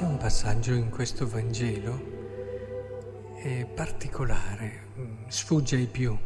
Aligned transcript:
C'è 0.00 0.06
un 0.06 0.16
passaggio 0.16 0.72
in 0.72 0.88
questo 0.88 1.28
Vangelo 1.28 3.36
eh, 3.42 3.66
particolare, 3.66 4.86
mm, 4.98 5.28
sfugge 5.28 5.76
ai 5.76 5.88
più. 5.88 6.16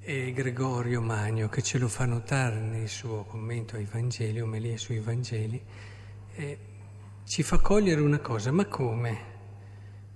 E 0.00 0.32
Gregorio 0.32 1.02
Magno, 1.02 1.50
che 1.50 1.60
ce 1.60 1.76
lo 1.76 1.88
fa 1.88 2.06
notare 2.06 2.58
nel 2.58 2.88
suo 2.88 3.24
commento 3.24 3.76
ai 3.76 3.84
Vangeli, 3.84 4.40
omelie 4.40 4.78
sui 4.78 4.98
Vangeli, 4.98 5.62
eh, 6.36 6.58
ci 7.26 7.42
fa 7.42 7.58
cogliere 7.58 8.00
una 8.00 8.20
cosa, 8.20 8.50
ma 8.50 8.64
come? 8.64 9.18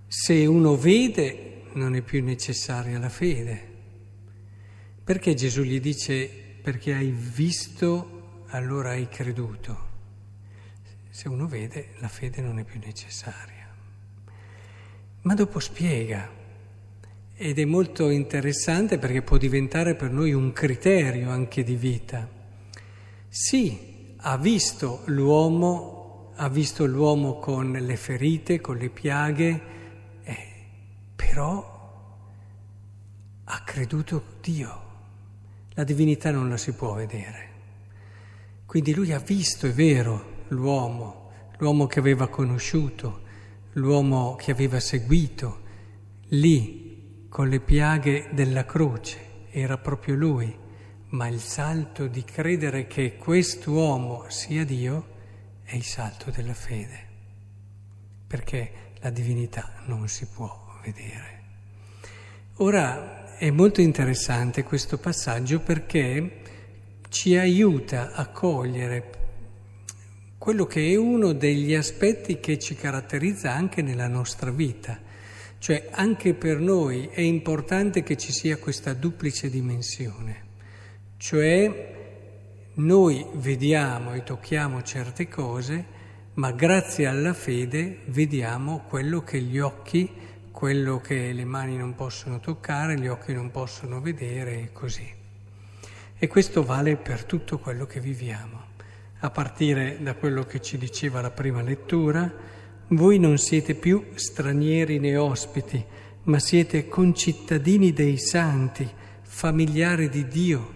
Se 0.07 0.47
uno 0.47 0.75
vede 0.75 1.65
non 1.75 1.95
è 1.95 2.01
più 2.01 2.25
necessaria 2.25 2.99
la 2.99 3.11
fede. 3.11 3.73
Perché 5.05 5.35
Gesù 5.35 5.61
gli 5.61 5.81
dice 5.81 6.31
perché 6.63 6.95
hai 6.95 7.11
visto 7.11 8.47
allora 8.47 8.93
hai 8.93 9.07
creduto? 9.07 9.93
Se 11.15 11.29
uno 11.29 11.47
vede 11.47 11.91
la 11.99 12.09
fede 12.09 12.43
non 12.43 12.59
è 12.59 12.65
più 12.65 12.81
necessaria. 12.85 13.73
Ma 15.21 15.35
dopo 15.35 15.61
spiega 15.61 16.29
ed 17.37 17.57
è 17.61 17.65
molto 17.65 18.11
interessante 18.11 18.99
perché 18.99 19.23
può 19.23 19.37
diventare 19.37 19.95
per 19.95 20.11
noi 20.11 20.33
un 20.33 20.53
criterio 20.53 21.31
anche 21.31 21.63
di 21.63 21.77
vita. 21.77 22.29
Sì, 23.29 24.17
ha 24.17 24.37
visto 24.39 25.03
l'uomo, 25.05 26.33
ha 26.35 26.49
visto 26.49 26.85
l'uomo 26.85 27.39
con 27.39 27.71
le 27.71 27.97
ferite, 27.97 28.61
con 28.61 28.77
le 28.77 28.91
piaghe, 28.91 29.63
eh, 30.25 30.47
però 31.15 32.19
ha 33.45 33.63
creduto 33.63 34.21
Dio. 34.41 34.83
La 35.75 35.85
divinità 35.85 36.33
non 36.33 36.49
la 36.49 36.57
si 36.57 36.73
può 36.73 36.95
vedere. 36.95 37.49
Quindi 38.67 38.93
lui 38.93 39.13
ha 39.13 39.21
visto, 39.21 39.69
è 39.69 39.73
vero, 39.73 40.33
l'uomo, 40.55 41.31
l'uomo 41.59 41.87
che 41.87 41.99
aveva 41.99 42.29
conosciuto, 42.29 43.23
l'uomo 43.73 44.37
che 44.37 44.51
aveva 44.51 44.81
seguito, 44.81 45.63
lì 46.29 47.27
con 47.29 47.49
le 47.49 47.61
piaghe 47.61 48.29
della 48.33 48.65
croce, 48.65 49.49
era 49.51 49.77
proprio 49.77 50.15
lui, 50.15 50.57
ma 51.09 51.27
il 51.29 51.41
salto 51.41 52.07
di 52.07 52.25
credere 52.25 52.87
che 52.87 53.17
quest'uomo 53.17 54.25
sia 54.29 54.65
Dio 54.65 55.13
è 55.63 55.75
il 55.75 55.85
salto 55.85 56.31
della 56.31 56.55
fede, 56.55 57.07
perché 58.27 58.93
la 59.01 59.11
divinità 59.11 59.83
non 59.87 60.09
si 60.09 60.27
può 60.27 60.79
vedere. 60.85 61.43
Ora 62.59 63.37
è 63.37 63.51
molto 63.51 63.81
interessante 63.81 64.63
questo 64.63 64.99
passaggio 64.99 65.61
perché 65.61 66.41
ci 67.09 67.37
aiuta 67.37 68.13
a 68.13 68.29
cogliere 68.29 69.24
quello 70.39 70.67
che 70.67 70.91
è 70.91 70.97
uno 70.97 71.33
degli 71.33 71.75
aspetti 71.75 72.41
che 72.41 72.59
ci 72.59 72.75
caratterizza 72.75 73.53
anche 73.53 73.83
nella 73.83 74.09
nostra 74.09 74.51
vita. 74.51 74.99
Cioè 75.59 75.89
anche 75.93 76.35
per 76.35 76.59
noi 76.59 77.09
è 77.11 77.23
importante 77.23 78.03
che 78.03 78.17
ci 78.17 78.33
sia 78.33 78.59
questa 78.59 78.93
duplice 78.93 79.49
dimensione, 79.49 80.43
cioè 81.17 81.93
noi 82.75 83.25
vediamo 83.35 84.13
e 84.13 84.23
tocchiamo 84.23 84.83
certe 84.83 85.27
cose, 85.29 85.85
ma 86.35 86.51
grazie 86.51 87.07
alla 87.07 87.33
fede 87.33 88.01
vediamo 88.07 88.85
quello 88.89 89.23
che 89.23 89.41
gli 89.41 89.59
occhi, 89.59 90.11
quello 90.51 91.01
che 91.01 91.33
le 91.33 91.45
mani 91.45 91.77
non 91.77 91.95
possono 91.95 92.41
toccare, 92.41 92.99
gli 92.99 93.07
occhi 93.07 93.33
non 93.33 93.51
possono 93.51 94.01
vedere 94.01 94.61
e 94.61 94.73
così. 94.73 95.09
E 96.19 96.27
questo 96.27 96.63
vale 96.63 96.97
per 96.97 97.25
tutto 97.25 97.59
quello 97.59 97.87
che 97.87 98.01
viviamo, 98.01 98.67
a 99.25 99.31
partire 99.31 100.03
da 100.03 100.15
quello 100.15 100.45
che 100.45 100.61
ci 100.61 100.77
diceva 100.77 101.23
la 101.23 101.31
prima 101.31 101.63
lettura, 101.63 102.31
voi 102.89 103.19
non 103.19 103.39
siete 103.39 103.75
più 103.75 104.09
stranieri 104.15 104.99
né 104.99 105.17
ospiti, 105.17 105.83
ma 106.25 106.39
siete 106.39 106.89
concittadini 106.89 107.95
dei 107.95 108.19
santi, 108.19 108.87
familiari 109.23 110.11
di 110.11 110.29
Dio. 110.29 110.75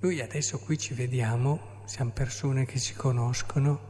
Noi 0.00 0.20
adesso 0.20 0.58
qui 0.58 0.76
ci 0.76 0.92
vediamo, 0.92 1.80
siamo 1.86 2.10
persone 2.10 2.66
che 2.66 2.78
ci 2.78 2.92
conoscono, 2.92 3.80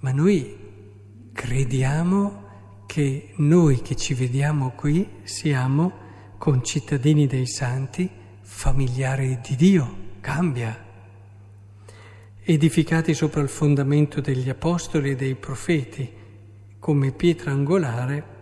ma 0.00 0.10
noi 0.10 1.30
crediamo 1.32 2.48
che 2.86 3.34
noi 3.36 3.82
che 3.82 3.94
ci 3.94 4.14
vediamo 4.14 4.72
qui 4.72 5.08
siamo 5.22 5.92
concittadini 6.38 7.28
dei 7.28 7.46
santi, 7.46 8.10
familiari 8.40 9.38
di 9.40 9.54
Dio. 9.54 10.08
Cambia 10.20 10.88
edificati 12.42 13.12
sopra 13.14 13.42
il 13.42 13.48
fondamento 13.48 14.20
degli 14.20 14.48
apostoli 14.48 15.10
e 15.10 15.16
dei 15.16 15.34
profeti, 15.34 16.10
come 16.78 17.12
pietra 17.12 17.50
angolare, 17.50 18.38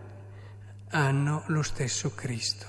hanno 0.90 1.42
lo 1.48 1.62
stesso 1.62 2.14
Cristo. 2.14 2.66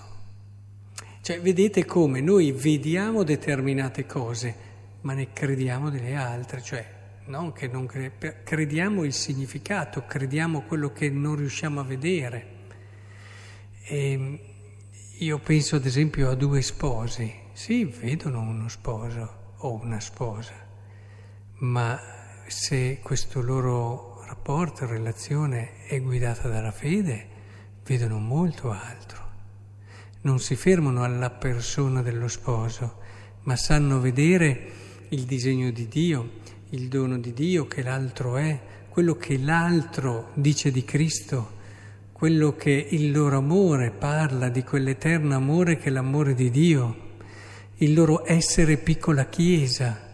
Cioè, 1.22 1.40
vedete 1.42 1.86
come 1.86 2.22
noi 2.22 2.52
vediamo 2.52 3.24
determinate 3.24 4.06
cose, 4.06 4.56
ma 5.02 5.14
ne 5.14 5.32
crediamo 5.32 5.90
delle 5.90 6.16
altre, 6.16 6.62
cioè 6.62 6.98
non 7.26 7.54
che 7.54 7.68
non 7.68 7.86
cre- 7.86 8.42
crediamo 8.44 9.04
il 9.04 9.14
significato, 9.14 10.06
crediamo 10.06 10.64
quello 10.64 10.92
che 10.92 11.10
non 11.10 11.36
riusciamo 11.36 11.80
a 11.80 11.84
vedere. 11.84 12.58
E 13.84 14.40
io 15.20 15.40
penso 15.40 15.76
ad 15.76 15.86
esempio 15.86 16.30
a 16.30 16.36
due 16.36 16.64
sposi, 16.64 17.32
sì, 17.54 17.86
vedono 17.86 18.40
uno 18.40 18.68
sposo 18.68 19.54
o 19.58 19.74
una 19.74 20.00
sposa 20.00 20.69
ma 21.60 22.00
se 22.48 23.00
questo 23.02 23.42
loro 23.42 24.24
rapporto, 24.26 24.86
relazione 24.86 25.86
è 25.88 26.00
guidata 26.02 26.48
dalla 26.48 26.72
fede, 26.72 27.28
vedono 27.86 28.20
molto 28.20 28.72
altro. 28.72 29.28
Non 30.22 30.40
si 30.40 30.56
fermano 30.56 31.04
alla 31.04 31.30
persona 31.30 32.02
dello 32.02 32.28
sposo, 32.28 32.98
ma 33.44 33.56
sanno 33.56 34.00
vedere 34.00 34.72
il 35.10 35.24
disegno 35.24 35.72
di 35.72 35.88
Dio, 35.88 36.30
il 36.70 36.88
dono 36.88 37.18
di 37.18 37.34
Dio 37.34 37.68
che 37.68 37.82
l'altro 37.82 38.38
è, 38.38 38.60
quello 38.90 39.16
che 39.16 39.38
l'altro 39.38 40.30
dice 40.36 40.72
di 40.72 40.84
Cristo, 40.84 41.58
quello 42.12 42.56
che 42.56 42.88
il 42.90 43.12
loro 43.12 43.38
amore 43.38 43.92
parla 43.92 44.50
di 44.50 44.64
quell'eterno 44.64 45.36
amore 45.36 45.78
che 45.78 45.90
è 45.90 45.92
l'amore 45.92 46.34
di 46.36 46.50
Dio, 46.50 47.08
il 47.78 47.94
loro 47.94 48.24
essere 48.26 48.78
piccola 48.78 49.28
Chiesa, 49.28 50.08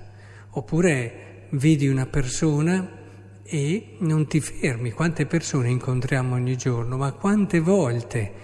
oppure 0.52 1.25
vedi 1.56 1.88
una 1.88 2.06
persona 2.06 3.04
e 3.44 3.98
non 4.00 4.28
ti 4.28 4.40
fermi. 4.40 4.92
Quante 4.92 5.26
persone 5.26 5.70
incontriamo 5.70 6.36
ogni 6.36 6.58
giorno, 6.58 6.98
ma 6.98 7.12
quante 7.14 7.60
volte 7.60 8.44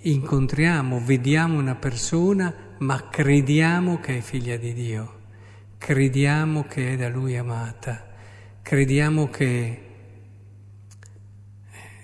incontriamo, 0.00 1.00
vediamo 1.00 1.58
una 1.58 1.74
persona, 1.74 2.54
ma 2.78 3.08
crediamo 3.08 3.98
che 3.98 4.18
è 4.18 4.20
figlia 4.20 4.56
di 4.56 4.72
Dio, 4.72 5.20
crediamo 5.78 6.64
che 6.64 6.92
è 6.92 6.96
da 6.96 7.08
Lui 7.08 7.36
amata, 7.36 8.08
crediamo 8.62 9.28
che... 9.28 9.86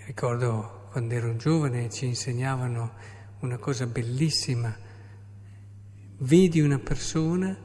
Ricordo 0.07 0.87
quando 0.91 1.15
ero 1.15 1.37
giovane 1.37 1.91
ci 1.91 2.07
insegnavano 2.07 2.93
una 3.41 3.59
cosa 3.59 3.87
bellissima, 3.87 4.75
vedi 6.21 6.61
una 6.61 6.79
persona 6.79 7.57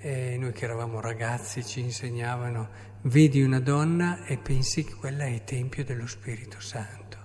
e 0.00 0.36
noi 0.38 0.52
che 0.52 0.64
eravamo 0.64 1.00
ragazzi 1.00 1.64
ci 1.64 1.80
insegnavano, 1.80 2.68
vedi 3.02 3.42
una 3.42 3.60
donna 3.60 4.24
e 4.24 4.36
pensi 4.36 4.84
che 4.84 4.94
quella 4.94 5.24
è 5.24 5.28
il 5.28 5.44
Tempio 5.44 5.84
dello 5.84 6.06
Spirito 6.06 6.60
Santo. 6.60 7.18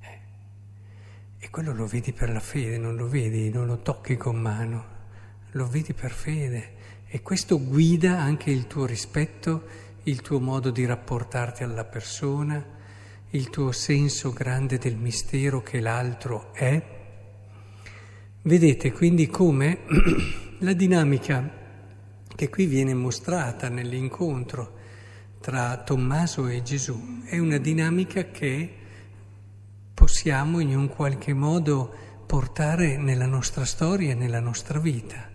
Eh. 0.00 0.20
E 1.38 1.50
quello 1.50 1.72
lo 1.72 1.86
vedi 1.86 2.12
per 2.12 2.30
la 2.30 2.40
fede, 2.40 2.78
non 2.78 2.96
lo 2.96 3.08
vedi, 3.08 3.50
non 3.50 3.66
lo 3.66 3.82
tocchi 3.82 4.16
con 4.16 4.36
mano, 4.36 4.84
lo 5.52 5.66
vedi 5.66 5.92
per 5.92 6.10
fede. 6.10 6.74
E 7.06 7.22
questo 7.22 7.62
guida 7.62 8.20
anche 8.20 8.50
il 8.50 8.66
tuo 8.66 8.84
rispetto, 8.84 9.64
il 10.04 10.20
tuo 10.22 10.40
modo 10.40 10.70
di 10.70 10.84
rapportarti 10.84 11.62
alla 11.62 11.84
persona, 11.84 12.64
il 13.30 13.50
tuo 13.50 13.72
senso 13.72 14.32
grande 14.32 14.78
del 14.78 14.96
mistero 14.96 15.62
che 15.62 15.80
l'altro 15.80 16.52
è. 16.52 16.94
Vedete 18.42 18.92
quindi 18.92 19.26
come 19.26 19.80
la 20.60 20.72
dinamica 20.72 21.64
che 22.36 22.50
qui 22.50 22.66
viene 22.66 22.92
mostrata 22.92 23.70
nell'incontro 23.70 24.74
tra 25.40 25.78
Tommaso 25.78 26.46
e 26.48 26.62
Gesù. 26.62 27.22
È 27.24 27.38
una 27.38 27.56
dinamica 27.56 28.26
che 28.30 28.74
possiamo 29.94 30.60
in 30.60 30.76
un 30.76 30.88
qualche 30.88 31.32
modo 31.32 31.90
portare 32.26 32.98
nella 32.98 33.24
nostra 33.24 33.64
storia 33.64 34.12
e 34.12 34.14
nella 34.14 34.40
nostra 34.40 34.78
vita. 34.78 35.30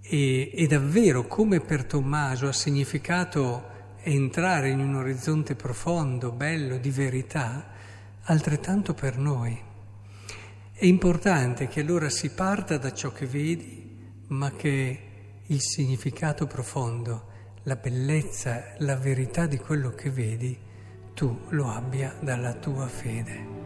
E, 0.00 0.52
e 0.54 0.66
davvero 0.68 1.26
come 1.26 1.58
per 1.60 1.84
Tommaso 1.84 2.46
ha 2.46 2.52
significato 2.52 3.68
entrare 4.02 4.70
in 4.70 4.78
un 4.78 4.94
orizzonte 4.94 5.56
profondo, 5.56 6.30
bello, 6.30 6.78
di 6.78 6.90
verità, 6.90 7.70
altrettanto 8.22 8.94
per 8.94 9.18
noi. 9.18 9.58
È 10.72 10.86
importante 10.86 11.66
che 11.66 11.80
allora 11.80 12.08
si 12.08 12.30
parta 12.30 12.78
da 12.78 12.92
ciò 12.92 13.10
che 13.10 13.26
vedi, 13.26 13.98
ma 14.28 14.52
che 14.52 15.09
il 15.50 15.60
significato 15.60 16.46
profondo, 16.46 17.26
la 17.64 17.74
bellezza, 17.74 18.74
la 18.78 18.94
verità 18.94 19.46
di 19.46 19.58
quello 19.58 19.90
che 19.90 20.08
vedi 20.08 20.56
tu 21.12 21.36
lo 21.48 21.68
abbia 21.68 22.16
dalla 22.20 22.54
tua 22.54 22.86
fede. 22.86 23.59